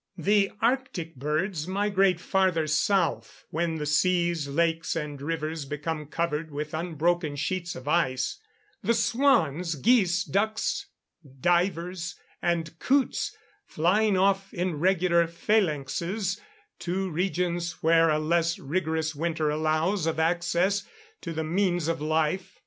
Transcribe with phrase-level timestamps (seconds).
[0.17, 6.73] The arctic birds migrate farther south, when the seas, lakes, and rivers become covered with
[6.73, 8.39] unbroken sheets of ice;
[8.81, 10.87] the swans, geese, ducks,
[11.39, 16.41] divers, and coots flying off in regular phalanxes
[16.79, 20.81] to regions where a less rigorous winter allows of access
[21.21, 22.57] to the means of life.